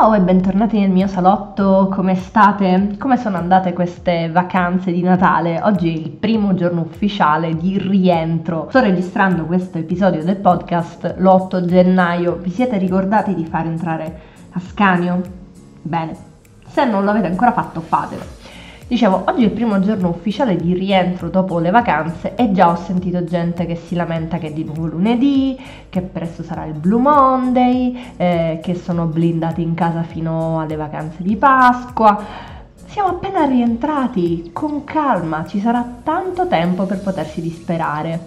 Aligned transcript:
Ciao 0.00 0.14
e 0.14 0.20
bentornati 0.20 0.80
nel 0.80 0.88
mio 0.88 1.06
salotto, 1.06 1.90
come 1.92 2.14
state? 2.14 2.96
Come 2.98 3.18
sono 3.18 3.36
andate 3.36 3.74
queste 3.74 4.30
vacanze 4.30 4.92
di 4.92 5.02
Natale? 5.02 5.60
Oggi 5.60 5.90
è 5.90 5.92
il 5.94 6.08
primo 6.08 6.54
giorno 6.54 6.80
ufficiale 6.80 7.54
di 7.54 7.76
rientro. 7.76 8.68
Sto 8.70 8.80
registrando 8.80 9.44
questo 9.44 9.76
episodio 9.76 10.24
del 10.24 10.36
podcast 10.36 11.16
l'8 11.18 11.66
gennaio. 11.66 12.36
Vi 12.36 12.48
siete 12.48 12.78
ricordati 12.78 13.34
di 13.34 13.44
far 13.44 13.66
entrare 13.66 14.20
Ascanio? 14.52 15.20
Bene, 15.82 16.16
se 16.66 16.86
non 16.86 17.04
l'avete 17.04 17.26
ancora 17.26 17.52
fatto 17.52 17.82
fatelo. 17.82 18.39
Dicevo, 18.90 19.22
oggi 19.24 19.42
è 19.42 19.44
il 19.44 19.52
primo 19.52 19.78
giorno 19.78 20.08
ufficiale 20.08 20.56
di 20.56 20.74
rientro 20.74 21.28
dopo 21.28 21.60
le 21.60 21.70
vacanze 21.70 22.34
e 22.34 22.50
già 22.50 22.70
ho 22.70 22.74
sentito 22.74 23.22
gente 23.22 23.64
che 23.64 23.76
si 23.76 23.94
lamenta 23.94 24.38
che 24.38 24.48
è 24.48 24.52
di 24.52 24.64
nuovo 24.64 24.86
lunedì, 24.86 25.56
che 25.88 26.00
presto 26.00 26.42
sarà 26.42 26.64
il 26.64 26.72
Blue 26.72 27.00
Monday, 27.00 28.14
eh, 28.16 28.58
che 28.60 28.74
sono 28.74 29.06
blindati 29.06 29.62
in 29.62 29.74
casa 29.74 30.02
fino 30.02 30.58
alle 30.58 30.74
vacanze 30.74 31.22
di 31.22 31.36
Pasqua. 31.36 32.20
Siamo 32.86 33.10
appena 33.10 33.44
rientrati, 33.44 34.50
con 34.52 34.82
calma, 34.82 35.46
ci 35.46 35.60
sarà 35.60 35.86
tanto 36.02 36.48
tempo 36.48 36.84
per 36.84 37.00
potersi 37.00 37.40
disperare. 37.40 38.20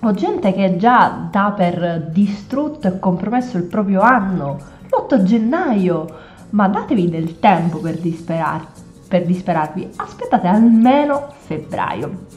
Ho 0.00 0.12
gente 0.14 0.52
che 0.52 0.78
già 0.78 1.28
dà 1.30 1.54
per 1.56 2.08
distrutto 2.10 2.88
e 2.88 2.98
compromesso 2.98 3.56
il 3.56 3.66
proprio 3.66 4.00
anno, 4.00 4.58
l'8 4.88 5.22
gennaio, 5.22 6.06
ma 6.50 6.66
datevi 6.66 7.08
del 7.08 7.38
tempo 7.38 7.78
per 7.78 7.98
disperarvi 7.98 8.81
per 9.12 9.26
disperarvi, 9.26 9.90
aspettate 9.96 10.46
almeno 10.46 11.34
febbraio. 11.36 12.28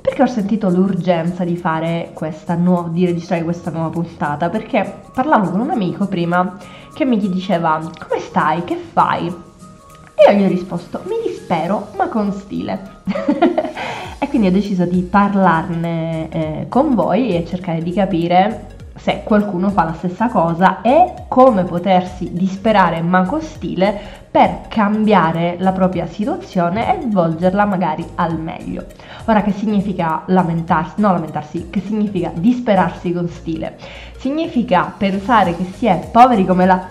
Perché 0.00 0.22
ho 0.22 0.26
sentito 0.26 0.68
l'urgenza 0.68 1.42
di 1.42 1.56
fare 1.56 2.12
questa 2.14 2.54
nuova, 2.54 2.88
di 2.88 3.04
registrare 3.04 3.42
questa 3.42 3.72
nuova 3.72 3.88
puntata? 3.88 4.48
Perché 4.48 5.00
parlavo 5.12 5.50
con 5.50 5.58
un 5.58 5.70
amico 5.70 6.06
prima 6.06 6.56
che 6.94 7.04
mi 7.04 7.18
diceva 7.18 7.80
come 7.80 8.20
stai, 8.20 8.62
che 8.62 8.76
fai? 8.76 9.26
E 9.26 10.32
io 10.32 10.38
gli 10.38 10.44
ho 10.44 10.46
risposto 10.46 11.00
mi 11.06 11.16
dispero 11.26 11.88
ma 11.96 12.06
con 12.08 12.30
stile. 12.30 12.98
e 14.20 14.28
quindi 14.28 14.46
ho 14.46 14.52
deciso 14.52 14.84
di 14.84 15.00
parlarne 15.00 16.28
eh, 16.30 16.66
con 16.68 16.94
voi 16.94 17.34
e 17.34 17.44
cercare 17.44 17.82
di 17.82 17.92
capire 17.92 18.78
se 18.94 19.22
qualcuno 19.24 19.70
fa 19.70 19.82
la 19.82 19.94
stessa 19.94 20.28
cosa 20.28 20.80
e 20.80 21.24
come 21.26 21.64
potersi 21.64 22.32
disperare 22.32 23.00
ma 23.00 23.24
con 23.24 23.40
stile 23.40 24.19
per 24.30 24.68
cambiare 24.68 25.56
la 25.58 25.72
propria 25.72 26.06
situazione 26.06 26.96
e 26.96 27.02
svolgerla 27.02 27.64
magari 27.64 28.06
al 28.14 28.38
meglio. 28.38 28.84
Ora 29.24 29.42
che 29.42 29.50
significa 29.50 30.22
lamentarsi, 30.26 31.00
no 31.00 31.10
lamentarsi, 31.12 31.68
che 31.68 31.80
significa 31.80 32.30
disperarsi 32.32 33.12
con 33.12 33.28
stile? 33.28 33.76
Significa 34.18 34.92
pensare 34.96 35.56
che 35.56 35.64
si 35.64 35.86
è 35.86 36.08
poveri 36.12 36.46
come 36.46 36.66
la... 36.66 36.86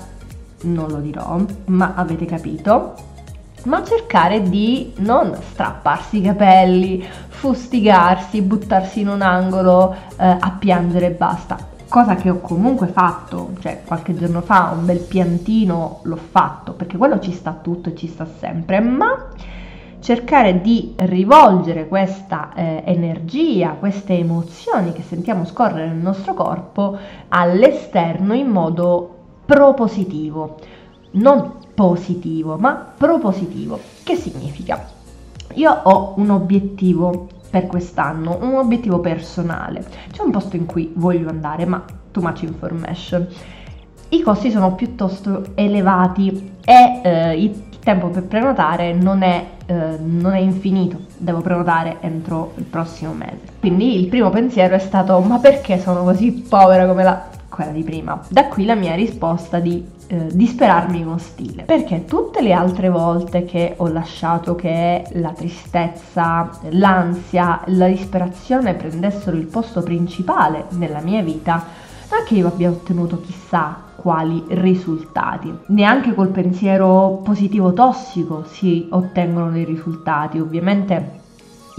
non 0.64 0.90
lo 0.90 0.98
dirò, 0.98 1.40
ma 1.66 1.94
avete 1.96 2.26
capito? 2.26 3.08
ma 3.64 3.84
cercare 3.84 4.42
di 4.42 4.94
non 5.00 5.38
strapparsi 5.52 6.20
i 6.20 6.22
capelli, 6.22 7.06
fustigarsi, 7.28 8.42
buttarsi 8.42 9.02
in 9.02 9.10
un 9.10 9.22
angolo 9.22 9.94
eh, 10.18 10.26
a 10.40 10.56
piangere 10.58 11.08
e 11.08 11.12
basta 11.12 11.69
cosa 11.90 12.16
che 12.16 12.30
ho 12.30 12.40
comunque 12.40 12.88
fatto, 12.88 13.50
cioè 13.60 13.82
qualche 13.84 14.16
giorno 14.16 14.42
fa 14.42 14.74
un 14.78 14.86
bel 14.86 15.00
piantino 15.00 16.02
l'ho 16.04 16.16
fatto, 16.16 16.74
perché 16.74 16.98
quello 16.98 17.20
ci 17.20 17.32
sta 17.32 17.58
tutto 17.60 17.90
e 17.90 17.96
ci 17.96 18.08
sta 18.08 18.26
sempre, 18.26 18.80
ma 18.80 19.28
cercare 20.00 20.62
di 20.62 20.94
rivolgere 20.98 21.88
questa 21.88 22.54
eh, 22.54 22.84
energia, 22.86 23.72
queste 23.72 24.18
emozioni 24.18 24.94
che 24.94 25.02
sentiamo 25.02 25.44
scorrere 25.46 25.88
nel 25.88 25.98
nostro 25.98 26.34
corpo 26.34 26.98
all'esterno 27.28 28.34
in 28.34 28.48
modo 28.48 29.16
propositivo, 29.46 30.58
non 31.12 31.56
positivo, 31.74 32.58
ma 32.58 32.94
propositivo. 32.96 33.80
Che 34.04 34.16
significa? 34.16 34.86
Io 35.56 35.72
ho 35.72 36.14
un 36.18 36.30
obiettivo 36.30 37.28
per 37.50 37.68
quest'anno, 37.68 38.38
un 38.42 38.56
obiettivo 38.56 39.00
personale. 39.00 39.86
C'è 40.12 40.22
un 40.22 40.32
posto 40.32 40.56
in 40.56 40.66
cui 40.66 40.92
voglio 40.96 41.30
andare, 41.30 41.66
ma 41.66 41.84
too 42.12 42.22
much 42.22 42.44
information. 42.44 43.28
I 44.10 44.22
costi 44.22 44.52
sono 44.52 44.74
piuttosto 44.74 45.52
elevati 45.56 46.58
e 46.66 47.02
eh, 47.04 47.42
il 47.42 47.68
tempo 47.80 48.10
per 48.10 48.24
prenotare 48.24 48.94
non 48.94 49.22
è, 49.22 49.46
eh, 49.66 49.98
non 50.00 50.34
è 50.34 50.40
infinito, 50.40 51.00
devo 51.18 51.42
prenotare 51.42 51.98
entro 52.02 52.54
il 52.56 52.64
prossimo 52.64 53.14
mese. 53.14 53.40
Quindi 53.60 54.00
il 54.00 54.08
primo 54.08 54.30
pensiero 54.30 54.76
è 54.76 54.80
stato 54.80 55.20
ma 55.20 55.38
perché 55.40 55.80
sono 55.80 56.04
così 56.04 56.32
povera 56.32 56.88
come 56.88 57.04
la 57.04 57.38
quella 57.50 57.72
di 57.72 57.84
prima. 57.84 58.22
Da 58.30 58.46
qui 58.48 58.66
la 58.66 58.76
mia 58.76 58.96
risposta 58.96 59.60
di 59.60 59.84
eh, 60.08 60.28
disperarmi 60.32 61.04
con 61.04 61.20
stile, 61.20 61.64
perché 61.64 62.06
tutte 62.06 62.42
le 62.42 62.54
altre 62.54 62.90
volte 62.90 63.46
che 63.46 63.74
ho 63.78 63.88
lasciato 63.88 64.56
che 64.56 65.04
la 65.14 65.32
tristezza, 65.32 66.50
l'ansia, 66.70 67.62
la 67.66 67.88
disperazione 67.88 68.76
prendessero 68.76 69.36
il 69.36 69.46
posto 69.46 69.82
principale 69.82 70.66
nella 70.72 71.02
mia 71.02 71.22
vita, 71.22 71.64
non 72.10 72.22
è 72.22 72.24
che 72.24 72.36
io 72.36 72.48
abbia 72.48 72.70
ottenuto 72.70 73.22
chissà 73.22 73.88
quali 73.96 74.44
risultati. 74.48 75.54
Neanche 75.68 76.14
col 76.14 76.30
pensiero 76.30 77.22
positivo 77.24 77.74
tossico 77.74 78.46
si 78.48 78.88
ottengono 78.90 79.52
dei 79.52 79.66
risultati. 79.66 80.40
Ovviamente 80.40 81.20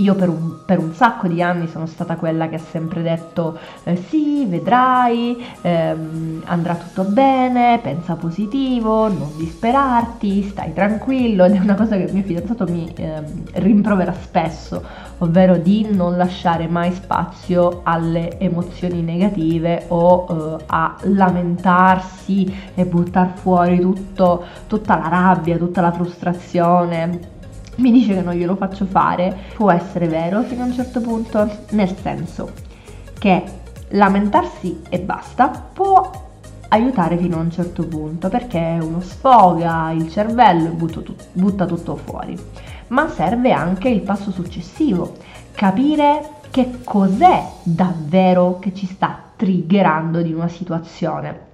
io 0.01 0.15
per 0.15 0.29
un, 0.29 0.65
per 0.65 0.79
un, 0.79 0.93
sacco 0.93 1.29
di 1.29 1.43
anni 1.43 1.69
sono 1.69 1.87
stata 1.87 2.17
quella 2.17 2.49
che 2.49 2.57
ha 2.57 2.61
sempre 2.61 3.03
detto 3.03 3.59
eh, 3.85 3.97
sì, 3.97 4.45
vedrai, 4.47 5.45
ehm, 5.61 6.43
andrà 6.47 6.75
tutto 6.75 7.05
bene, 7.05 7.79
pensa 7.83 8.15
positivo, 8.15 9.09
non 9.09 9.31
disperarti, 9.37 10.43
stai 10.43 10.73
tranquillo. 10.73 11.45
Ed 11.45 11.55
è 11.55 11.59
una 11.59 11.75
cosa 11.75 11.97
che 11.97 12.11
mio 12.13 12.23
fidanzato 12.23 12.65
mi 12.65 12.91
ehm, 12.95 13.25
rimprovera 13.55 14.13
spesso, 14.13 14.83
ovvero 15.19 15.57
di 15.57 15.87
non 15.91 16.17
lasciare 16.17 16.67
mai 16.67 16.93
spazio 16.93 17.81
alle 17.85 18.39
emozioni 18.39 19.03
negative 19.03 19.85
o 19.89 20.59
eh, 20.59 20.65
a 20.67 20.97
lamentarsi 21.03 22.53
e 22.75 22.85
buttare 22.87 23.33
fuori 23.35 23.81
tutto, 23.81 24.45
tutta 24.67 24.97
la 24.97 25.09
rabbia, 25.09 25.57
tutta 25.57 25.81
la 25.81 25.93
frustrazione 25.93 27.39
mi 27.77 27.91
dice 27.91 28.15
che 28.15 28.23
non 28.23 28.35
glielo 28.35 28.57
faccio 28.57 28.85
fare, 28.85 29.37
può 29.55 29.71
essere 29.71 30.07
vero 30.07 30.43
fino 30.43 30.63
a 30.63 30.67
un 30.67 30.73
certo 30.73 31.01
punto, 31.01 31.49
nel 31.71 31.95
senso 31.97 32.53
che 33.19 33.43
lamentarsi 33.91 34.83
e 34.89 34.99
basta 35.01 35.49
può 35.49 36.29
aiutare 36.69 37.17
fino 37.17 37.37
a 37.37 37.41
un 37.41 37.51
certo 37.51 37.87
punto 37.87 38.29
perché 38.29 38.79
uno 38.81 39.01
sfoga 39.01 39.91
il 39.91 40.09
cervello 40.11 40.69
e 40.69 40.73
butta, 40.73 41.01
butta 41.33 41.67
tutto 41.67 41.97
fuori. 41.97 42.37
Ma 42.89 43.09
serve 43.09 43.53
anche 43.53 43.89
il 43.89 44.01
passo 44.01 44.31
successivo, 44.31 45.17
capire 45.53 46.39
che 46.51 46.81
cos'è 46.83 47.45
davvero 47.63 48.59
che 48.59 48.75
ci 48.75 48.87
sta 48.87 49.19
triggerando 49.37 50.23
di 50.23 50.33
una 50.33 50.49
situazione 50.49 51.49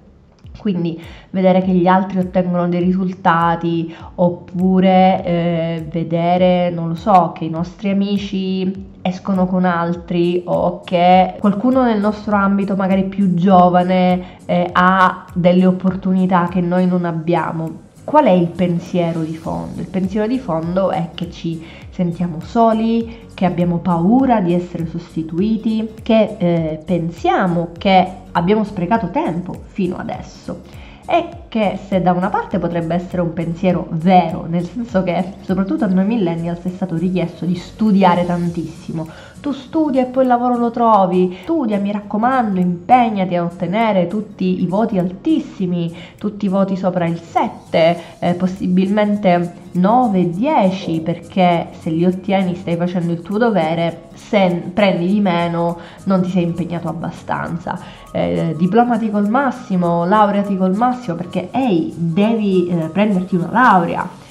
quindi 0.56 1.00
vedere 1.30 1.62
che 1.62 1.72
gli 1.72 1.86
altri 1.86 2.18
ottengono 2.18 2.68
dei 2.68 2.82
risultati 2.82 3.94
oppure 4.16 5.24
eh, 5.24 5.86
vedere, 5.90 6.70
non 6.70 6.88
lo 6.88 6.94
so, 6.94 7.32
che 7.34 7.44
i 7.44 7.50
nostri 7.50 7.90
amici 7.90 8.94
escono 9.02 9.46
con 9.46 9.64
altri 9.64 10.42
o 10.46 10.82
che 10.82 11.36
qualcuno 11.38 11.84
nel 11.84 12.00
nostro 12.00 12.36
ambito 12.36 12.74
magari 12.74 13.04
più 13.04 13.34
giovane 13.34 14.38
eh, 14.46 14.68
ha 14.72 15.26
delle 15.32 15.66
opportunità 15.66 16.48
che 16.48 16.60
noi 16.60 16.86
non 16.86 17.04
abbiamo. 17.04 17.84
Qual 18.02 18.24
è 18.24 18.30
il 18.30 18.48
pensiero 18.48 19.22
di 19.22 19.34
fondo? 19.34 19.80
Il 19.80 19.88
pensiero 19.88 20.26
di 20.28 20.38
fondo 20.38 20.90
è 20.90 21.10
che 21.14 21.28
ci 21.30 21.64
sentiamo 21.90 22.40
soli, 22.40 23.25
che 23.36 23.44
abbiamo 23.44 23.80
paura 23.80 24.40
di 24.40 24.54
essere 24.54 24.86
sostituiti, 24.86 25.92
che 26.02 26.36
eh, 26.38 26.80
pensiamo 26.82 27.68
che 27.76 28.10
abbiamo 28.32 28.64
sprecato 28.64 29.10
tempo 29.10 29.54
fino 29.66 29.98
adesso 29.98 30.62
e 31.06 31.28
che 31.48 31.78
se 31.86 32.00
da 32.00 32.12
una 32.12 32.30
parte 32.30 32.58
potrebbe 32.58 32.94
essere 32.94 33.20
un 33.20 33.34
pensiero 33.34 33.88
vero, 33.90 34.46
nel 34.48 34.66
senso 34.66 35.02
che 35.02 35.34
soprattutto 35.42 35.84
a 35.84 35.88
noi 35.88 36.06
millennials 36.06 36.62
è 36.62 36.70
stato 36.70 36.96
richiesto 36.96 37.44
di 37.44 37.56
studiare 37.56 38.24
tantissimo, 38.24 39.06
tu 39.46 39.52
studia 39.52 40.02
e 40.02 40.06
poi 40.06 40.24
il 40.24 40.28
lavoro 40.28 40.56
lo 40.56 40.72
trovi, 40.72 41.38
studia, 41.42 41.78
mi 41.78 41.92
raccomando, 41.92 42.58
impegnati 42.58 43.36
a 43.36 43.44
ottenere 43.44 44.08
tutti 44.08 44.60
i 44.60 44.66
voti 44.66 44.98
altissimi, 44.98 45.96
tutti 46.18 46.46
i 46.46 46.48
voti 46.48 46.74
sopra 46.76 47.06
il 47.06 47.20
7, 47.20 47.96
eh, 48.18 48.34
possibilmente 48.34 49.52
9, 49.70 50.30
10, 50.30 51.00
perché 51.00 51.68
se 51.78 51.90
li 51.90 52.04
ottieni 52.04 52.56
stai 52.56 52.74
facendo 52.74 53.12
il 53.12 53.22
tuo 53.22 53.38
dovere, 53.38 54.08
se 54.14 54.70
prendi 54.74 55.06
di 55.06 55.20
meno 55.20 55.78
non 56.06 56.22
ti 56.22 56.30
sei 56.30 56.42
impegnato 56.42 56.88
abbastanza. 56.88 57.78
Eh, 58.10 58.52
diplomati 58.58 59.08
col 59.10 59.28
massimo, 59.28 60.04
laureati 60.06 60.56
col 60.56 60.74
massimo, 60.74 61.14
perché 61.14 61.50
ehi, 61.52 61.94
devi 61.96 62.66
eh, 62.66 62.88
prenderti 62.88 63.36
una 63.36 63.50
laurea 63.52 64.24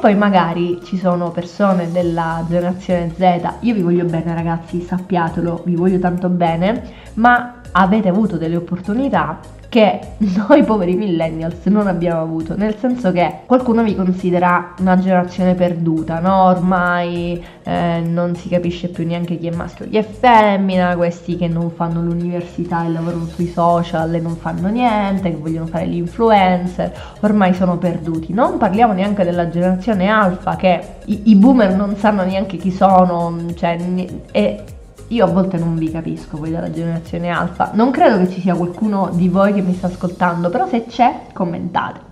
poi 0.00 0.14
magari 0.14 0.80
ci 0.82 0.96
sono 0.96 1.30
persone 1.30 1.92
della 1.92 2.42
generazione 2.48 3.12
Z, 3.14 3.56
io 3.60 3.74
vi 3.74 3.82
voglio 3.82 4.06
bene 4.06 4.34
ragazzi, 4.34 4.80
sappiatelo, 4.80 5.62
vi 5.66 5.74
voglio 5.76 5.98
tanto 5.98 6.30
bene, 6.30 6.82
ma 7.14 7.60
avete 7.72 8.08
avuto 8.08 8.38
delle 8.38 8.56
opportunità 8.56 9.38
che 9.70 10.00
noi 10.18 10.64
poveri 10.64 10.94
millennials 10.96 11.64
non 11.66 11.86
abbiamo 11.86 12.20
avuto, 12.20 12.56
nel 12.56 12.76
senso 12.76 13.12
che 13.12 13.42
qualcuno 13.46 13.82
vi 13.84 13.94
considera 13.94 14.74
una 14.80 14.98
generazione 14.98 15.54
perduta, 15.54 16.18
no? 16.18 16.42
Ormai 16.42 17.42
eh, 17.62 18.02
non 18.04 18.34
si 18.34 18.48
capisce 18.48 18.88
più 18.88 19.06
neanche 19.06 19.38
chi 19.38 19.46
è 19.46 19.54
maschio, 19.54 19.88
chi 19.88 19.96
è 19.96 20.02
femmina, 20.02 20.96
questi 20.96 21.36
che 21.36 21.46
non 21.46 21.70
fanno 21.70 22.02
l'università 22.02 22.84
e 22.84 22.90
lavorano 22.90 23.26
sui 23.26 23.46
social 23.46 24.12
e 24.12 24.20
non 24.20 24.36
fanno 24.36 24.68
niente, 24.68 25.30
che 25.30 25.36
vogliono 25.36 25.66
fare 25.66 25.86
gli 25.86 25.96
influencer, 25.96 26.92
ormai 27.20 27.54
sono 27.54 27.78
perduti. 27.78 28.32
Non 28.32 28.58
parliamo 28.58 28.92
neanche 28.92 29.22
della 29.22 29.48
generazione 29.48 30.08
alfa 30.08 30.56
che 30.56 30.80
i, 31.04 31.30
i 31.30 31.36
boomer 31.36 31.76
non 31.76 31.94
sanno 31.96 32.24
neanche 32.24 32.56
chi 32.56 32.72
sono, 32.72 33.36
cioè, 33.54 33.78
e 34.32 34.64
io 35.10 35.24
a 35.24 35.28
volte 35.28 35.58
non 35.58 35.76
vi 35.76 35.90
capisco 35.90 36.38
voi 36.38 36.50
della 36.50 36.70
generazione 36.70 37.30
alfa, 37.30 37.70
non 37.74 37.90
credo 37.90 38.18
che 38.18 38.30
ci 38.30 38.40
sia 38.40 38.54
qualcuno 38.54 39.10
di 39.12 39.28
voi 39.28 39.52
che 39.52 39.60
mi 39.60 39.74
sta 39.74 39.88
ascoltando, 39.88 40.50
però 40.50 40.68
se 40.68 40.86
c'è 40.86 41.22
commentate. 41.32 42.08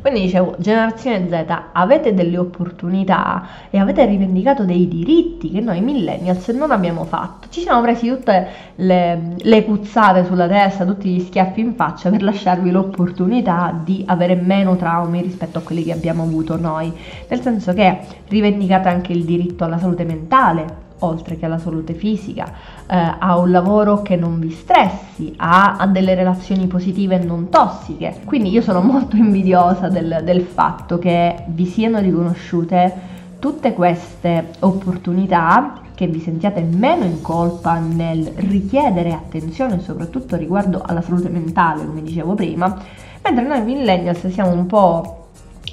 Quindi 0.00 0.22
dicevo, 0.22 0.54
generazione 0.58 1.28
Z, 1.28 1.54
avete 1.72 2.14
delle 2.14 2.38
opportunità 2.38 3.46
e 3.68 3.76
avete 3.76 4.06
rivendicato 4.06 4.64
dei 4.64 4.88
diritti 4.88 5.50
che 5.50 5.60
noi 5.60 5.82
millennials 5.82 6.48
non 6.48 6.70
abbiamo 6.70 7.04
fatto. 7.04 7.48
Ci 7.50 7.60
siamo 7.60 7.82
presi 7.82 8.08
tutte 8.08 8.48
le, 8.76 9.34
le 9.36 9.62
puzzate 9.62 10.24
sulla 10.24 10.48
testa, 10.48 10.86
tutti 10.86 11.10
gli 11.10 11.20
schiaffi 11.20 11.60
in 11.60 11.74
faccia 11.74 12.08
per 12.08 12.22
lasciarvi 12.22 12.70
l'opportunità 12.70 13.78
di 13.84 14.02
avere 14.06 14.36
meno 14.36 14.74
traumi 14.74 15.20
rispetto 15.20 15.58
a 15.58 15.62
quelli 15.62 15.84
che 15.84 15.92
abbiamo 15.92 16.22
avuto 16.22 16.58
noi. 16.58 16.90
Nel 17.28 17.42
senso 17.42 17.74
che 17.74 17.98
rivendicate 18.28 18.88
anche 18.88 19.12
il 19.12 19.24
diritto 19.24 19.64
alla 19.64 19.78
salute 19.78 20.04
mentale, 20.04 20.88
oltre 21.00 21.36
che 21.36 21.46
alla 21.46 21.58
salute 21.58 21.94
fisica, 21.94 22.52
eh, 22.86 23.16
a 23.18 23.38
un 23.38 23.50
lavoro 23.50 24.02
che 24.02 24.16
non 24.16 24.38
vi 24.38 24.50
stressi, 24.50 25.34
a, 25.36 25.76
a, 25.76 25.86
delle 25.86 26.14
relazioni 26.14 26.66
positive 26.66 27.20
e 27.20 27.24
non 27.24 27.48
tossiche. 27.48 28.20
Quindi 28.24 28.50
io 28.50 28.62
sono 28.62 28.80
molto 28.80 29.16
invidiosa 29.16 29.88
del, 29.88 30.22
del 30.24 30.42
fatto 30.42 30.98
che 30.98 31.44
vi 31.48 31.66
siano 31.66 31.98
riconosciute 31.98 33.18
tutte 33.38 33.72
queste 33.72 34.50
opportunità 34.60 35.80
che 35.94 36.06
vi 36.06 36.20
sentiate 36.20 36.62
meno 36.62 37.04
in 37.04 37.20
colpa 37.20 37.78
nel 37.78 38.32
richiedere 38.36 39.12
attenzione 39.12 39.80
soprattutto 39.80 40.36
riguardo 40.36 40.82
alla 40.84 41.02
salute 41.02 41.28
mentale, 41.28 41.84
come 41.84 42.02
dicevo 42.02 42.34
prima, 42.34 42.74
mentre 43.22 43.46
noi 43.46 43.62
millennials 43.62 44.26
siamo 44.28 44.52
un 44.52 44.66
po' 44.66 45.19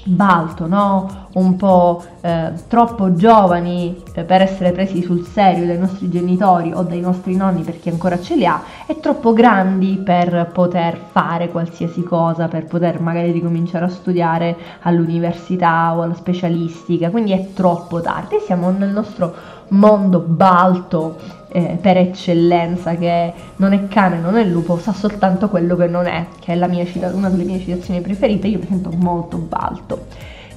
balto, 0.07 0.68
no? 0.68 1.25
un 1.33 1.56
po' 1.56 2.04
eh, 2.21 2.51
troppo 2.68 3.13
giovani 3.13 4.04
eh, 4.13 4.24
per 4.24 4.42
essere 4.42 4.71
presi 4.71 5.04
sul 5.04 5.24
serio 5.24 5.65
dai 5.65 5.77
nostri 5.77 6.09
genitori 6.09 6.71
o 6.74 6.81
dai 6.81 7.00
nostri 7.00 7.36
nonni 7.36 7.62
perché 7.62 7.92
ancora 7.92 8.19
ce 8.19 8.36
li 8.36 8.45
ha, 8.45 8.62
e 8.88 9.00
troppo 9.00 9.33
grandi 9.33 10.01
per 10.04 10.50
poter 10.51 10.98
fare 11.12 11.50
qualsiasi 11.50 12.01
cosa, 12.04 12.48
per 12.48 12.65
poter 12.65 13.00
magari 13.00 13.31
ricominciare 13.31 13.86
a 13.86 13.89
studiare 13.89 14.57
all'università 14.81 15.95
o 15.95 16.01
alla 16.01 16.15
specialistica, 16.15 17.10
quindi 17.10 17.33
è 17.33 17.53
troppo 17.53 18.01
tardi, 18.01 18.38
siamo 18.44 18.71
nel 18.71 18.89
nostro 18.89 19.56
mondo 19.69 20.19
balto 20.19 21.18
eh, 21.50 21.78
per 21.80 21.98
eccellenza 21.98 22.96
che 22.96 23.34
non 23.58 23.74
è 23.74 23.88
cane, 23.88 24.20
non 24.20 24.38
è 24.38 24.44
lupo, 24.44 24.78
sa 24.78 24.94
soltanto 24.94 25.50
quello 25.50 25.76
che 25.76 25.88
non 25.88 26.06
è, 26.06 26.26
che 26.40 26.54
è 26.54 26.68
mia, 26.68 26.86
una 27.14 27.30
delle 27.30 27.44
mie 27.44 27.60
citazioni 27.60 28.02
preferite, 28.02 28.48
io 28.48 28.60
mi 28.60 28.68
sento 28.68 28.92
molto 28.92 29.38
balto. 29.38 30.06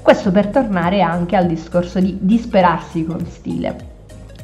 Questo 0.03 0.31
per 0.31 0.49
tornare 0.49 1.03
anche 1.03 1.37
al 1.37 1.47
discorso 1.47 2.01
di 2.01 2.17
disperarsi 2.21 3.05
con 3.05 3.25
stile. 3.27 3.89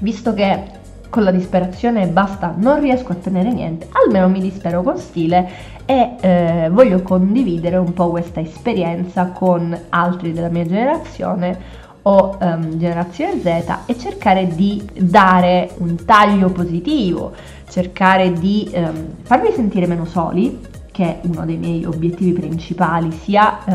Visto 0.00 0.34
che 0.34 0.84
con 1.08 1.24
la 1.24 1.30
disperazione 1.30 2.06
basta, 2.08 2.54
non 2.56 2.80
riesco 2.80 3.12
a 3.12 3.14
tenere 3.14 3.50
niente, 3.50 3.88
almeno 4.04 4.28
mi 4.28 4.40
dispero 4.40 4.82
con 4.82 4.98
stile 4.98 5.48
e 5.86 6.16
eh, 6.20 6.68
voglio 6.70 7.00
condividere 7.00 7.76
un 7.76 7.94
po' 7.94 8.10
questa 8.10 8.40
esperienza 8.40 9.28
con 9.28 9.74
altri 9.88 10.32
della 10.32 10.48
mia 10.48 10.66
generazione 10.66 11.84
o 12.08 12.36
um, 12.40 12.78
generazione 12.78 13.40
Z 13.40 13.78
e 13.86 13.98
cercare 13.98 14.46
di 14.46 14.88
dare 14.94 15.70
un 15.78 16.04
taglio 16.04 16.50
positivo, 16.50 17.32
cercare 17.68 18.32
di 18.32 18.70
um, 18.74 19.06
farvi 19.22 19.52
sentire 19.52 19.86
meno 19.86 20.04
soli, 20.04 20.60
che 20.92 21.04
è 21.04 21.26
uno 21.26 21.44
dei 21.44 21.56
miei 21.56 21.84
obiettivi 21.84 22.32
principali, 22.32 23.10
sia 23.10 23.58
uh, 23.64 23.72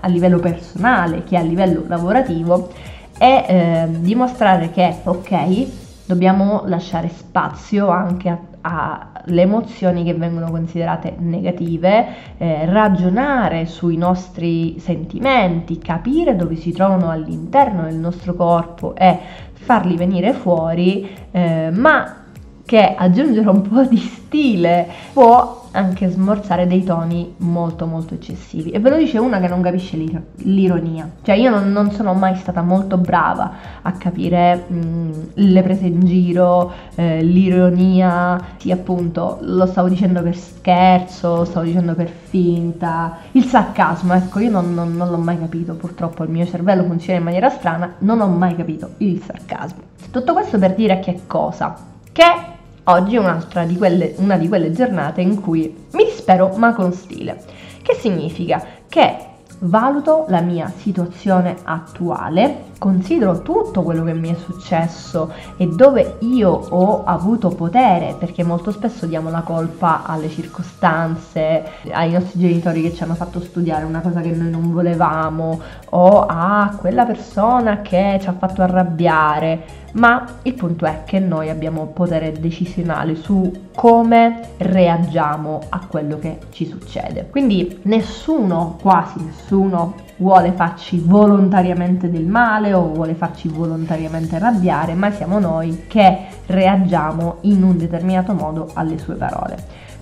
a 0.00 0.08
livello 0.08 0.38
personale 0.38 1.24
che 1.24 1.36
a 1.38 1.42
livello 1.42 1.84
lavorativo, 1.86 2.70
e 3.16 3.86
uh, 3.88 4.00
dimostrare 4.00 4.70
che, 4.70 4.96
ok, 5.02 5.66
dobbiamo 6.04 6.64
lasciare 6.66 7.08
spazio 7.08 7.88
anche 7.88 8.28
a 8.28 8.38
alle 8.66 9.42
emozioni 9.42 10.04
che 10.04 10.14
vengono 10.14 10.50
considerate 10.50 11.14
negative, 11.18 12.06
eh, 12.38 12.64
ragionare 12.64 13.66
sui 13.66 13.98
nostri 13.98 14.78
sentimenti, 14.78 15.78
capire 15.78 16.34
dove 16.34 16.56
si 16.56 16.72
trovano 16.72 17.10
all'interno 17.10 17.82
del 17.82 17.96
nostro 17.96 18.34
corpo 18.34 18.94
e 18.94 19.18
farli 19.52 19.96
venire 19.96 20.32
fuori, 20.32 21.06
eh, 21.30 21.70
ma 21.72 22.22
che 22.64 22.94
aggiungere 22.96 23.48
un 23.50 23.60
po' 23.60 23.84
di 23.84 23.98
stile 23.98 24.88
può 25.12 25.63
anche 25.74 26.08
smorzare 26.08 26.66
dei 26.66 26.84
toni 26.84 27.34
molto 27.38 27.86
molto 27.86 28.14
eccessivi. 28.14 28.70
E 28.70 28.78
ve 28.78 28.90
lo 28.90 28.96
dice 28.96 29.18
una 29.18 29.40
che 29.40 29.48
non 29.48 29.60
capisce 29.60 29.96
l'ir- 29.96 30.22
l'ironia. 30.36 31.08
Cioè 31.22 31.34
io 31.34 31.50
non, 31.50 31.72
non, 31.72 31.90
sono 31.90 32.14
mai 32.14 32.36
stata 32.36 32.62
molto 32.62 32.96
brava 32.96 33.52
a 33.82 33.92
capire 33.92 34.64
mh, 34.66 35.10
le 35.34 35.62
prese 35.62 35.86
in 35.86 36.04
giro 36.04 36.72
eh, 36.94 37.22
l'ironia. 37.22 38.40
Sì 38.56 38.70
appunto 38.70 39.38
lo 39.42 39.66
stavo 39.66 39.88
dicendo 39.88 40.22
per 40.22 40.36
scherzo 40.36 41.36
lo 41.36 41.44
stavo 41.44 41.66
dicendo 41.66 41.94
per 41.94 42.08
finta. 42.08 43.18
Il 43.32 43.44
sarcasmo 43.44 44.14
ecco 44.14 44.38
io 44.38 44.50
non, 44.50 44.74
non, 44.74 44.96
non 44.96 45.10
l'ho 45.10 45.18
mai 45.18 45.38
capito. 45.38 45.74
Purtroppo 45.74 46.22
il 46.22 46.30
mio 46.30 46.46
cervello 46.46 46.84
funziona 46.84 47.18
in 47.18 47.24
maniera 47.24 47.48
strana. 47.48 47.94
Non 47.98 48.20
ho 48.20 48.28
mai 48.28 48.54
capito 48.54 48.90
il 48.98 49.20
sarcasmo. 49.22 49.92
Tutto 50.10 50.32
questo 50.32 50.58
per 50.58 50.74
dire 50.74 51.00
che 51.00 51.22
cosa? 51.26 51.74
Che 52.12 52.53
Oggi 52.86 53.14
è 53.14 53.18
di 53.64 53.76
quelle, 53.78 54.14
una 54.18 54.36
di 54.36 54.46
quelle 54.46 54.70
giornate 54.70 55.22
in 55.22 55.40
cui 55.40 55.86
mi 55.92 56.04
dispero 56.04 56.52
ma 56.56 56.74
con 56.74 56.92
stile. 56.92 57.42
Che 57.80 57.94
significa? 57.94 58.62
Che 58.86 59.16
valuto 59.60 60.26
la 60.28 60.42
mia 60.42 60.70
situazione 60.76 61.56
attuale, 61.62 62.64
considero 62.84 63.40
tutto 63.40 63.82
quello 63.82 64.04
che 64.04 64.12
mi 64.12 64.28
è 64.28 64.34
successo 64.34 65.32
e 65.56 65.66
dove 65.68 66.16
io 66.18 66.50
ho 66.50 67.02
avuto 67.04 67.48
potere, 67.48 68.14
perché 68.18 68.44
molto 68.44 68.72
spesso 68.72 69.06
diamo 69.06 69.30
la 69.30 69.40
colpa 69.40 70.02
alle 70.04 70.28
circostanze, 70.28 71.64
ai 71.90 72.10
nostri 72.10 72.40
genitori 72.40 72.82
che 72.82 72.92
ci 72.92 73.02
hanno 73.02 73.14
fatto 73.14 73.40
studiare 73.40 73.86
una 73.86 74.02
cosa 74.02 74.20
che 74.20 74.32
noi 74.32 74.50
non 74.50 74.70
volevamo 74.70 75.62
o 75.88 76.26
a 76.26 76.76
quella 76.78 77.06
persona 77.06 77.80
che 77.80 78.18
ci 78.20 78.28
ha 78.28 78.34
fatto 78.34 78.60
arrabbiare 78.60 79.84
ma 79.94 80.26
il 80.42 80.54
punto 80.54 80.86
è 80.86 81.02
che 81.04 81.20
noi 81.20 81.50
abbiamo 81.50 81.86
potere 81.86 82.32
decisionale 82.32 83.14
su 83.14 83.68
come 83.74 84.40
reagiamo 84.56 85.60
a 85.68 85.86
quello 85.86 86.18
che 86.18 86.38
ci 86.50 86.66
succede. 86.66 87.28
Quindi 87.30 87.78
nessuno, 87.82 88.76
quasi 88.80 89.22
nessuno, 89.22 89.94
vuole 90.16 90.52
farci 90.52 90.98
volontariamente 90.98 92.10
del 92.10 92.26
male 92.26 92.72
o 92.72 92.88
vuole 92.92 93.14
farci 93.14 93.48
volontariamente 93.48 94.36
arrabbiare, 94.36 94.94
ma 94.94 95.10
siamo 95.10 95.38
noi 95.38 95.84
che 95.88 96.26
reagiamo 96.46 97.38
in 97.42 97.62
un 97.62 97.76
determinato 97.76 98.32
modo 98.32 98.70
alle 98.74 98.98
sue 98.98 99.14
parole. 99.14 99.56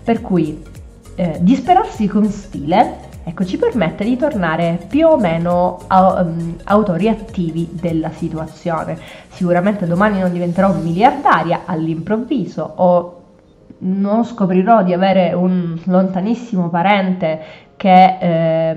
Per 0.04 0.20
cui 0.20 0.62
eh, 1.14 1.38
disperarsi 1.40 2.06
con 2.08 2.26
stile 2.26 3.10
ecco, 3.24 3.44
ci 3.44 3.56
permette 3.56 4.04
di 4.04 4.16
tornare 4.16 4.84
più 4.88 5.06
o 5.06 5.16
meno 5.16 5.78
a, 5.86 6.22
um, 6.22 6.56
autori 6.64 7.08
attivi 7.08 7.68
della 7.72 8.10
situazione. 8.10 8.98
Sicuramente 9.28 9.86
domani 9.86 10.20
non 10.20 10.32
diventerò 10.32 10.72
miliardaria 10.72 11.62
all'improvviso 11.64 12.72
o 12.76 13.20
non 13.84 14.24
scoprirò 14.24 14.82
di 14.82 14.92
avere 14.92 15.32
un 15.32 15.78
lontanissimo 15.84 16.68
parente 16.68 17.40
che 17.76 18.18
eh, 18.20 18.74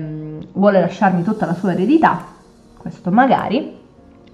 vuole 0.56 0.80
lasciarmi 0.80 1.22
tutta 1.22 1.46
la 1.46 1.54
sua 1.54 1.72
eredità, 1.72 2.24
questo 2.76 3.10
magari, 3.10 3.76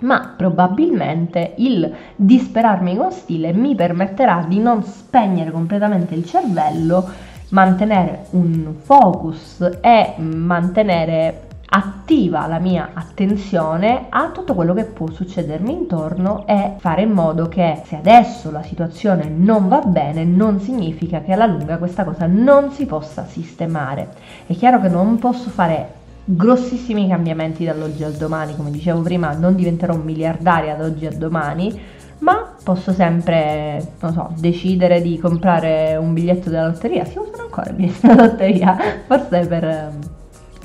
ma 0.00 0.34
probabilmente 0.36 1.54
il 1.58 1.92
disperarmi 2.16 2.96
con 2.96 3.12
stile 3.12 3.52
mi 3.52 3.74
permetterà 3.74 4.44
di 4.48 4.58
non 4.58 4.82
spegnere 4.82 5.50
completamente 5.50 6.14
il 6.14 6.26
cervello 6.26 7.30
mantenere 7.50 8.26
un 8.30 8.74
focus 8.80 9.78
e 9.80 10.14
mantenere 10.16 11.48
attiva 11.74 12.46
la 12.46 12.58
mia 12.58 12.90
attenzione 12.92 14.06
a 14.10 14.28
tutto 14.30 14.54
quello 14.54 14.74
che 14.74 14.84
può 14.84 15.10
succedermi 15.10 15.72
intorno 15.72 16.46
e 16.46 16.74
fare 16.78 17.02
in 17.02 17.12
modo 17.12 17.48
che 17.48 17.80
se 17.86 17.96
adesso 17.96 18.50
la 18.50 18.62
situazione 18.62 19.24
non 19.28 19.68
va 19.68 19.80
bene 19.80 20.24
non 20.24 20.60
significa 20.60 21.20
che 21.20 21.32
alla 21.32 21.46
lunga 21.46 21.78
questa 21.78 22.04
cosa 22.04 22.26
non 22.26 22.72
si 22.72 22.84
possa 22.84 23.24
sistemare. 23.24 24.08
È 24.46 24.54
chiaro 24.54 24.80
che 24.80 24.88
non 24.88 25.18
posso 25.18 25.48
fare 25.48 26.00
grossissimi 26.24 27.08
cambiamenti 27.08 27.64
dall'oggi 27.64 28.04
al 28.04 28.12
domani, 28.12 28.54
come 28.56 28.70
dicevo 28.70 29.00
prima, 29.00 29.32
non 29.32 29.54
diventerò 29.54 29.94
miliardaria 29.96 30.74
da 30.74 30.84
oggi 30.84 31.06
a 31.06 31.10
domani, 31.10 31.80
ma 32.18 32.54
posso 32.62 32.92
sempre, 32.92 33.94
non 34.00 34.12
so, 34.12 34.32
decidere 34.36 35.02
di 35.02 35.18
comprare 35.18 35.96
un 35.96 36.12
biglietto 36.12 36.50
della 36.50 36.68
lotteria. 36.68 37.04
Si 37.04 37.18
usano 37.18 37.42
ancora 37.42 37.70
i 37.70 37.72
biglietti 37.72 38.06
della 38.06 38.22
lotteria? 38.26 38.76
Forse 39.06 39.46
per, 39.46 39.92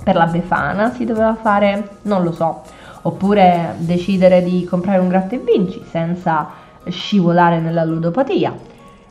per 0.04 0.16
la 0.16 0.28
Befana 0.28 0.92
si 0.92 1.06
doveva 1.06 1.36
fare, 1.36 1.90
non 2.04 2.24
lo 2.24 2.32
so. 2.32 2.62
Oppure 3.04 3.76
decidere 3.78 4.44
di 4.44 4.66
comprare 4.66 5.00
un 5.00 5.08
gratta 5.08 5.36
e 5.36 5.40
vinci 5.40 5.82
senza 5.90 6.48
scivolare 6.88 7.60
nella 7.60 7.84
ludopatia. 7.84 8.56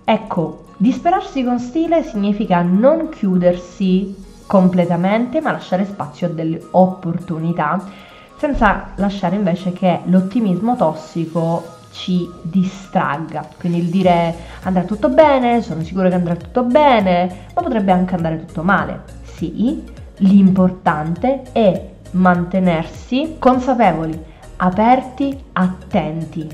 Ecco, 0.04 0.66
disperarsi 0.76 1.42
con 1.42 1.58
stile 1.58 2.04
significa 2.04 2.62
non 2.62 3.08
chiudersi 3.08 4.24
completamente, 4.46 5.40
ma 5.40 5.52
lasciare 5.52 5.84
spazio 5.84 6.28
a 6.28 6.30
delle 6.30 6.60
opportunità, 6.70 7.82
senza 8.38 8.88
lasciare 8.96 9.36
invece 9.36 9.72
che 9.72 10.00
l'ottimismo 10.04 10.76
tossico 10.76 11.74
ci 11.90 12.28
distragga. 12.42 13.48
Quindi 13.58 13.78
il 13.78 13.88
dire 13.88 14.34
andrà 14.62 14.82
tutto 14.82 15.08
bene, 15.08 15.62
sono 15.62 15.82
sicuro 15.82 16.08
che 16.08 16.14
andrà 16.14 16.36
tutto 16.36 16.62
bene, 16.62 17.46
ma 17.54 17.62
potrebbe 17.62 17.92
anche 17.92 18.14
andare 18.14 18.44
tutto 18.44 18.62
male. 18.62 19.02
Sì, 19.22 19.82
l'importante 20.18 21.42
è 21.52 21.88
mantenersi 22.12 23.36
consapevoli, 23.38 24.18
aperti, 24.56 25.38
attenti 25.52 26.48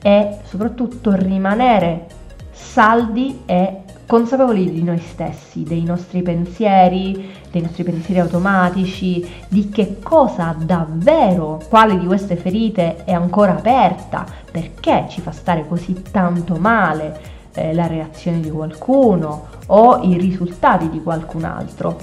e 0.00 0.38
soprattutto 0.44 1.12
rimanere 1.14 2.06
saldi 2.50 3.42
e 3.46 3.82
consapevoli 4.08 4.72
di 4.72 4.82
noi 4.82 5.00
stessi, 5.00 5.64
dei 5.64 5.82
nostri 5.82 6.22
pensieri, 6.22 7.30
dei 7.50 7.60
nostri 7.60 7.84
pensieri 7.84 8.20
automatici, 8.20 9.22
di 9.48 9.68
che 9.68 9.98
cosa 10.02 10.56
davvero, 10.58 11.60
quale 11.68 11.98
di 11.98 12.06
queste 12.06 12.36
ferite 12.36 13.04
è 13.04 13.12
ancora 13.12 13.58
aperta, 13.58 14.24
perché 14.50 15.04
ci 15.10 15.20
fa 15.20 15.30
stare 15.30 15.68
così 15.68 16.04
tanto 16.10 16.56
male 16.56 17.20
eh, 17.52 17.74
la 17.74 17.86
reazione 17.86 18.40
di 18.40 18.50
qualcuno 18.50 19.48
o 19.66 20.00
i 20.00 20.16
risultati 20.16 20.88
di 20.88 21.02
qualcun 21.02 21.44
altro. 21.44 21.98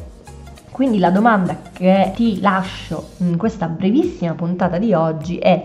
Quindi 0.70 1.00
la 1.00 1.10
domanda 1.10 1.58
che 1.74 2.12
ti 2.14 2.40
lascio 2.40 3.14
in 3.18 3.36
questa 3.36 3.68
brevissima 3.68 4.34
puntata 4.34 4.78
di 4.78 4.94
oggi 4.94 5.40
è 5.40 5.60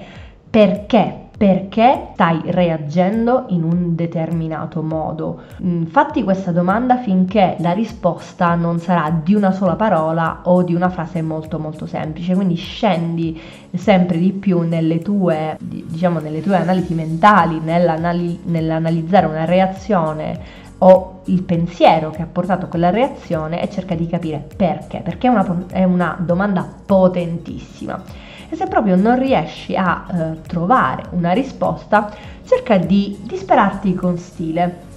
perché 0.48 1.28
perché 1.40 2.08
stai 2.12 2.38
reagendo 2.48 3.46
in 3.48 3.62
un 3.62 3.94
determinato 3.94 4.82
modo. 4.82 5.40
Mm, 5.64 5.84
fatti 5.84 6.22
questa 6.22 6.52
domanda 6.52 6.98
finché 6.98 7.56
la 7.60 7.72
risposta 7.72 8.54
non 8.56 8.78
sarà 8.78 9.10
di 9.24 9.32
una 9.32 9.50
sola 9.50 9.74
parola 9.74 10.40
o 10.42 10.62
di 10.62 10.74
una 10.74 10.90
frase 10.90 11.22
molto 11.22 11.58
molto 11.58 11.86
semplice, 11.86 12.34
quindi 12.34 12.56
scendi 12.56 13.40
sempre 13.74 14.18
di 14.18 14.32
più 14.32 14.60
nelle 14.60 14.98
tue, 14.98 15.56
diciamo, 15.58 16.18
nelle 16.18 16.42
tue 16.42 16.56
analisi 16.56 16.92
mentali, 16.92 17.58
nell'anali- 17.58 18.40
nell'analizzare 18.44 19.24
una 19.24 19.46
reazione 19.46 20.38
o 20.76 21.20
il 21.24 21.42
pensiero 21.42 22.10
che 22.10 22.20
ha 22.20 22.28
portato 22.30 22.66
a 22.66 22.68
quella 22.68 22.90
reazione 22.90 23.62
e 23.62 23.70
cerca 23.70 23.94
di 23.94 24.06
capire 24.06 24.46
perché, 24.56 25.00
perché 25.02 25.26
è 25.26 25.30
una, 25.30 25.64
è 25.70 25.84
una 25.84 26.18
domanda 26.20 26.68
potentissima 26.84 28.28
e 28.50 28.56
se 28.56 28.66
proprio 28.66 28.96
non 28.96 29.18
riesci 29.18 29.76
a 29.76 30.06
eh, 30.12 30.42
trovare 30.42 31.04
una 31.10 31.32
risposta, 31.32 32.12
cerca 32.44 32.76
di 32.76 33.16
disperarti 33.22 33.94
con 33.94 34.18
stile. 34.18 34.88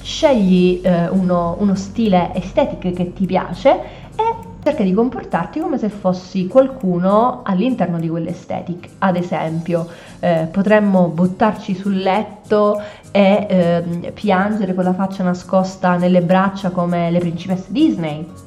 Scegli 0.00 0.80
eh, 0.82 1.08
uno, 1.08 1.56
uno 1.58 1.74
stile 1.74 2.30
estetico 2.34 2.90
che 2.90 3.12
ti 3.12 3.26
piace 3.26 3.70
e 4.16 4.54
cerca 4.62 4.82
di 4.82 4.94
comportarti 4.94 5.60
come 5.60 5.78
se 5.78 5.90
fossi 5.90 6.46
qualcuno 6.46 7.42
all'interno 7.44 8.00
di 8.00 8.08
quell'estetic. 8.08 8.88
Ad 8.98 9.16
esempio, 9.16 9.86
eh, 10.20 10.48
potremmo 10.50 11.08
buttarci 11.08 11.74
sul 11.74 11.98
letto 11.98 12.80
e 13.10 13.46
eh, 13.48 14.12
piangere 14.12 14.74
con 14.74 14.84
la 14.84 14.94
faccia 14.94 15.22
nascosta 15.22 15.96
nelle 15.96 16.22
braccia 16.22 16.70
come 16.70 17.10
le 17.10 17.18
principesse 17.18 17.66
Disney 17.68 18.45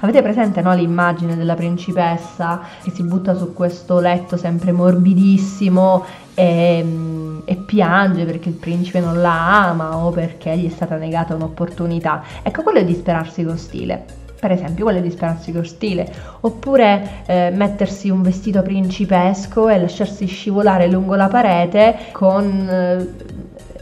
Avete 0.00 0.22
presente 0.22 0.60
no, 0.60 0.74
l'immagine 0.74 1.36
della 1.36 1.54
principessa 1.54 2.60
che 2.82 2.90
si 2.90 3.02
butta 3.02 3.34
su 3.34 3.52
questo 3.52 4.00
letto 4.00 4.36
sempre 4.36 4.72
morbidissimo 4.72 6.04
e, 6.34 6.82
mm, 6.82 7.38
e, 7.44 7.56
piange 7.56 8.24
perché 8.24 8.48
il 8.48 8.54
principe 8.54 9.00
non 9.00 9.20
la 9.20 9.68
ama 9.68 9.96
o 9.96 10.10
perché 10.10 10.56
gli 10.56 10.66
è 10.66 10.70
stata 10.70 10.96
negata 10.96 11.34
un'opportunità? 11.34 12.22
Ecco, 12.42 12.62
quello 12.62 12.78
è 12.78 12.84
disperarsi 12.84 13.44
con 13.44 13.58
stile. 13.58 14.04
Per 14.40 14.50
esempio, 14.50 14.84
quello 14.84 14.98
è 14.98 15.02
disperarsi 15.02 15.52
con 15.52 15.64
stile. 15.64 16.10
Oppure 16.40 17.22
eh, 17.26 17.52
mettersi 17.54 18.10
un 18.10 18.22
vestito 18.22 18.62
principesco 18.62 19.68
e 19.68 19.78
lasciarsi 19.78 20.26
scivolare 20.26 20.88
lungo 20.88 21.14
la 21.14 21.28
parete 21.28 21.96
con, 22.10 22.68
eh, 22.68 23.08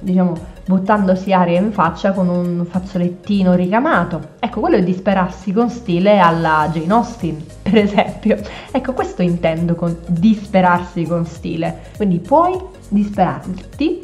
diciamo, 0.00 0.58
buttandosi 0.70 1.32
aria 1.32 1.58
in 1.58 1.72
faccia 1.72 2.12
con 2.12 2.28
un 2.28 2.64
fazzolettino 2.64 3.54
ricamato. 3.54 4.34
Ecco, 4.38 4.60
quello 4.60 4.76
è 4.76 4.84
disperarsi 4.84 5.52
con 5.52 5.68
stile 5.68 6.20
alla 6.20 6.70
Jane 6.72 6.92
Austen, 6.92 7.44
per 7.60 7.76
esempio. 7.76 8.38
Ecco, 8.70 8.92
questo 8.92 9.22
intendo 9.22 9.74
con 9.74 9.98
disperarsi 10.06 11.04
con 11.06 11.26
stile. 11.26 11.90
Quindi 11.96 12.20
puoi 12.20 12.56
disperarti, 12.88 14.00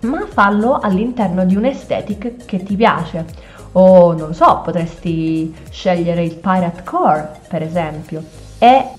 ma 0.00 0.26
fallo 0.26 0.80
all'interno 0.80 1.44
di 1.44 1.54
un 1.54 1.64
aesthetic 1.64 2.44
che 2.44 2.62
ti 2.64 2.74
piace. 2.74 3.24
O 3.72 4.12
non 4.12 4.28
lo 4.28 4.32
so, 4.32 4.62
potresti 4.64 5.54
scegliere 5.70 6.24
il 6.24 6.34
pirate 6.34 6.82
core, 6.82 7.30
per 7.48 7.62
esempio. 7.62 8.24
E, 8.58 8.84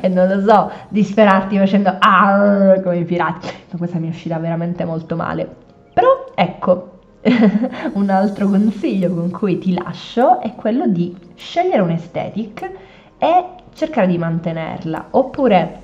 e 0.00 0.06
non 0.06 0.28
lo 0.28 0.40
so, 0.48 0.70
disperarti 0.88 1.58
facendo 1.58 1.96
arr 1.98 2.80
come 2.80 2.98
i 2.98 3.04
pirati. 3.04 3.48
questa 3.76 3.98
mi 3.98 4.06
è 4.06 4.10
uscita 4.10 4.38
veramente 4.38 4.84
molto 4.84 5.16
male 5.16 5.66
però 5.98 6.26
ecco, 6.32 6.90
un 7.94 8.08
altro 8.08 8.48
consiglio 8.48 9.12
con 9.12 9.32
cui 9.32 9.58
ti 9.58 9.74
lascio 9.74 10.38
è 10.38 10.54
quello 10.54 10.86
di 10.86 11.12
scegliere 11.34 11.82
un 11.82 11.90
aesthetic 11.90 12.70
e 13.18 13.44
cercare 13.74 14.06
di 14.06 14.16
mantenerla. 14.16 15.08
Oppure 15.10 15.80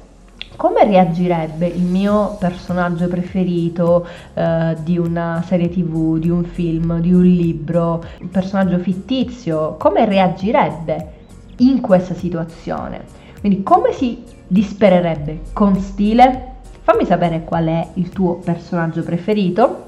come 0.54 0.84
reagirebbe 0.84 1.66
il 1.66 1.82
mio 1.82 2.36
personaggio 2.38 3.08
preferito 3.08 4.06
eh, 4.34 4.76
di 4.84 4.98
una 4.98 5.42
serie 5.44 5.68
tv, 5.68 6.18
di 6.18 6.30
un 6.30 6.44
film, 6.44 7.00
di 7.00 7.12
un 7.12 7.24
libro, 7.24 8.04
un 8.20 8.30
personaggio 8.30 8.78
fittizio? 8.78 9.74
Come 9.80 10.04
reagirebbe 10.04 11.08
in 11.56 11.80
questa 11.80 12.14
situazione? 12.14 13.02
Quindi 13.40 13.64
come 13.64 13.90
si 13.90 14.22
dispererebbe 14.46 15.40
con 15.52 15.74
stile? 15.80 16.52
Fammi 16.82 17.04
sapere 17.04 17.42
qual 17.42 17.66
è 17.66 17.88
il 17.94 18.10
tuo 18.10 18.34
personaggio 18.34 19.02
preferito 19.02 19.83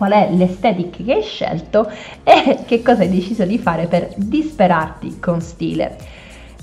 qual 0.00 0.12
è 0.12 0.30
l'estetic 0.32 1.04
che 1.04 1.12
hai 1.12 1.22
scelto 1.22 1.86
e 2.22 2.60
che 2.64 2.80
cosa 2.80 3.02
hai 3.02 3.10
deciso 3.10 3.44
di 3.44 3.58
fare 3.58 3.86
per 3.86 4.08
disperarti 4.16 5.20
con 5.20 5.42
stile. 5.42 5.98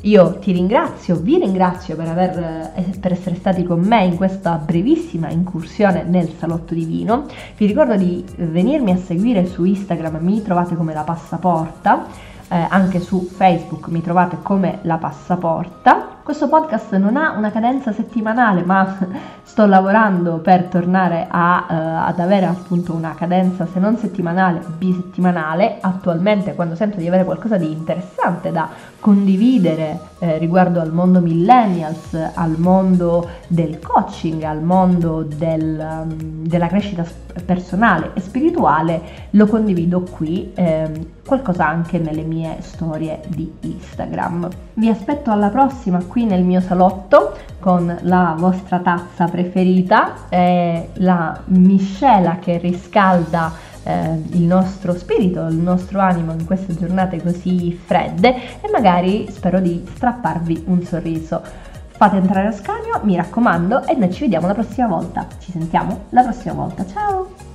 Io 0.01 0.39
ti 0.39 0.51
ringrazio, 0.51 1.17
vi 1.17 1.37
ringrazio 1.37 1.95
per, 1.95 2.07
aver, 2.07 2.71
eh, 2.73 2.97
per, 2.99 3.11
essere 3.11 3.35
stati 3.35 3.63
con 3.63 3.79
me 3.81 4.05
in 4.05 4.15
questa 4.15 4.55
brevissima 4.55 5.29
incursione 5.29 6.01
nel 6.01 6.31
salotto 6.39 6.73
divino. 6.73 7.27
Vi 7.55 7.67
ricordo 7.67 7.95
di 7.95 8.25
venirmi 8.37 8.89
a 8.89 8.97
seguire 8.97 9.45
su 9.45 9.63
Instagram, 9.63 10.17
mi 10.19 10.41
trovate 10.41 10.75
come 10.75 10.95
la 10.95 11.03
passaporta, 11.03 12.07
eh, 12.47 12.65
anche 12.69 12.99
su 12.99 13.21
Facebook 13.21 13.87
mi 13.89 14.01
trovate 14.01 14.39
come 14.41 14.79
la 14.81 14.97
passaporta. 14.97 16.16
Questo 16.27 16.49
podcast 16.49 16.93
non 16.97 17.15
ha 17.15 17.37
una 17.37 17.51
cadenza 17.51 17.93
settimanale, 17.93 18.61
ma 18.61 18.97
sto 19.43 19.65
lavorando 19.65 20.39
per 20.39 20.63
tornare 20.65 21.25
a, 21.29 21.65
uh, 21.69 22.09
ad 22.09 22.19
avere 22.19 22.45
appunto 22.47 22.93
una 22.93 23.15
cadenza 23.15 23.65
se 23.65 23.79
non 23.79 23.95
settimanale, 23.95 24.61
bisettimanale. 24.77 25.77
Attualmente 25.79 26.53
quando 26.53 26.75
sento 26.75 26.97
di 26.97 27.07
avere 27.07 27.23
qualcosa 27.23 27.55
di 27.55 27.71
interessante 27.71 28.51
da 28.51 28.67
condividere 28.99 29.99
eh, 30.19 30.37
riguardo 30.37 30.81
al 30.81 30.91
mondo 30.91 31.21
millennials, 31.21 32.13
al 32.33 32.55
mondo 32.57 33.29
del 33.47 33.79
coaching, 33.79 34.43
al 34.43 34.61
mondo 34.61 35.23
del, 35.23 35.79
um, 35.79 36.45
della 36.45 36.67
crescita 36.67 37.05
personale 37.45 38.11
e 38.15 38.19
spirituale, 38.19 39.01
lo 39.31 39.45
condivido 39.45 40.01
qui, 40.01 40.51
ehm, 40.55 41.05
qualcosa 41.23 41.67
anche 41.67 41.99
nelle 41.99 42.23
mie 42.23 42.57
storie 42.61 43.21
di 43.27 43.51
Instagram. 43.61 44.49
Vi 44.73 44.89
aspetto 44.89 45.29
alla 45.31 45.49
prossima 45.49 46.03
qui 46.03 46.16
nel 46.25 46.43
mio 46.43 46.61
salotto 46.61 47.35
con 47.59 47.97
la 48.01 48.35
vostra 48.37 48.79
tazza 48.79 49.25
preferita, 49.25 50.29
eh, 50.29 50.89
la 50.95 51.39
miscela 51.45 52.37
che 52.39 52.57
riscalda 52.57 53.51
eh, 53.83 54.21
il 54.31 54.43
nostro 54.43 54.93
spirito, 54.95 55.45
il 55.47 55.55
nostro 55.55 55.99
animo 55.99 56.33
in 56.33 56.45
queste 56.45 56.75
giornate 56.75 57.21
così 57.21 57.71
fredde 57.71 58.61
e 58.61 58.69
magari 58.71 59.27
spero 59.31 59.59
di 59.59 59.83
strapparvi 59.95 60.65
un 60.67 60.83
sorriso. 60.83 61.41
Fate 61.87 62.17
entrare 62.17 62.47
a 62.47 62.49
Ascanio, 62.49 62.99
mi 63.03 63.15
raccomando, 63.15 63.87
e 63.87 63.95
noi 63.95 64.11
ci 64.11 64.21
vediamo 64.21 64.45
la 64.45 64.53
prossima 64.53 64.87
volta. 64.87 65.25
Ci 65.39 65.51
sentiamo 65.51 66.05
la 66.09 66.21
prossima 66.21 66.53
volta. 66.53 66.85
Ciao! 66.85 67.46